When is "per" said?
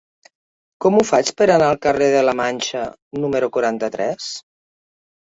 1.41-1.47